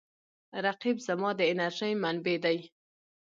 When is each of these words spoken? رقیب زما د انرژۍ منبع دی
رقیب 0.65 0.97
زما 1.07 1.29
د 1.39 1.41
انرژۍ 1.51 1.93
منبع 2.03 2.37
دی 2.43 2.57